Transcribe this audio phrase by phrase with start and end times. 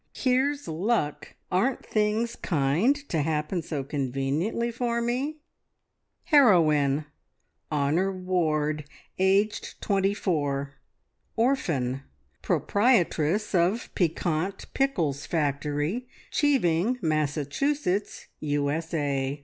[0.15, 1.35] Here's luck!
[1.51, 5.37] Aren't things kind to happen so conveniently for me?
[6.23, 7.05] "Heroine.
[7.71, 8.85] Honor Ward,
[9.19, 10.73] aged twenty four.
[11.35, 12.01] Orphan.
[12.41, 19.39] Proprietress of Piquant Pickles Factory, Cheeving, Massachusetts, USA.